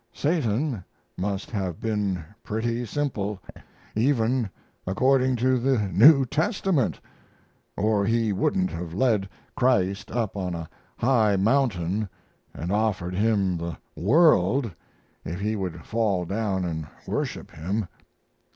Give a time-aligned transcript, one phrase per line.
[0.13, 0.83] Satan
[1.15, 3.39] must have been pretty simple,
[3.95, 4.49] even
[4.87, 6.99] according to the New Testament,
[7.77, 10.67] or he wouldn't have led Christ up on a
[10.97, 12.09] high mountain
[12.51, 14.73] and offered him the world
[15.23, 17.87] if he would fall down and worship him.